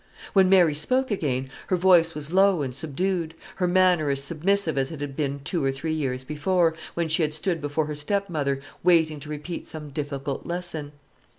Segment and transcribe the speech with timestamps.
[0.33, 4.89] When Mary spoke again, her voice was low and subdued, her manner as submissive as
[4.91, 8.61] it had been two or three years before, when she had stood before her stepmother,
[8.83, 10.93] waiting to repeat some difficult lesson.